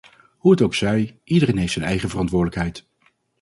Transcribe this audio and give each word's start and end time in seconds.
Hoe 0.37 0.51
het 0.51 0.61
ook 0.61 0.73
zij, 0.75 1.19
iedereen 1.23 1.57
heeft 1.57 1.73
zijn 1.73 1.85
eigen 1.85 2.09
verantwoordelijkheid. 2.09 2.85